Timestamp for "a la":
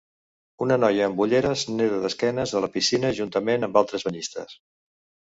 2.59-2.69